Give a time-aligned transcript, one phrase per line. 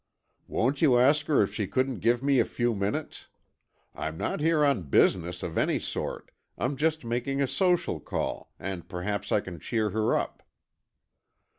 [0.47, 3.27] "Won't you ask her if she couldn't give me a few minutes?
[3.93, 8.89] I'm not here on business of any sort, I'm just making a social call, and
[8.89, 10.41] perhaps I can cheer her up."